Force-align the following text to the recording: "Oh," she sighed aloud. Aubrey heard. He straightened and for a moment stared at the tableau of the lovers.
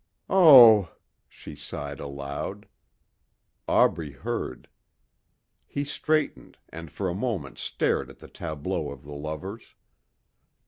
"Oh," 0.31 0.95
she 1.29 1.55
sighed 1.55 1.99
aloud. 1.99 2.67
Aubrey 3.67 4.13
heard. 4.13 4.67
He 5.67 5.85
straightened 5.85 6.57
and 6.69 6.89
for 6.91 7.07
a 7.07 7.13
moment 7.13 7.59
stared 7.59 8.09
at 8.09 8.17
the 8.17 8.27
tableau 8.27 8.89
of 8.89 9.03
the 9.03 9.13
lovers. 9.13 9.75